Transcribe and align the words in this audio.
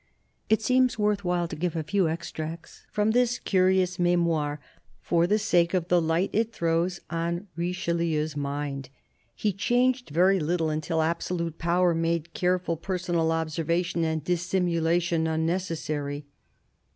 It 0.49 0.63
seems 0.63 0.97
worth 0.97 1.23
while 1.23 1.47
to 1.47 1.55
give 1.55 1.75
a 1.75 1.83
few 1.83 2.07
extracts 2.09 2.87
from 2.91 3.11
this 3.11 3.37
curious 3.37 3.99
Memoire 3.99 4.59
for 4.99 5.27
the 5.27 5.37
sake 5.37 5.75
of 5.75 5.89
the 5.89 6.01
light 6.01 6.31
it 6.33 6.51
throws 6.51 7.01
on 7.11 7.47
Richelieu's 7.55 8.35
mind. 8.35 8.89
He 9.35 9.53
changed 9.53 10.09
very 10.09 10.39
little 10.39 10.71
until 10.71 11.03
absolute 11.03 11.59
power 11.59 11.93
made 11.93 12.33
careful 12.33 12.77
personal 12.77 13.31
observation 13.31 14.03
and 14.03 14.23
dissimulation 14.23 15.27
unnecessary. 15.27 16.25